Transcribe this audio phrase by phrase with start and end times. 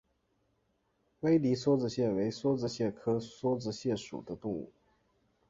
[1.19, 4.71] 威迪梭子蟹为梭子蟹科梭子蟹属的动物。